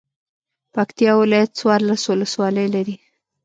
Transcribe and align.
پکتيا 0.73 1.11
ولايت 1.21 1.49
څوارلس 1.59 2.03
ولسوالۍ 2.07 2.67
لري. 2.75 2.95